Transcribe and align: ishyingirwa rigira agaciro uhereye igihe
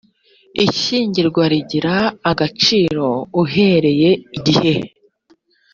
ishyingirwa 0.65 1.43
rigira 1.51 1.95
agaciro 2.31 3.07
uhereye 3.41 4.09
igihe 4.37 4.73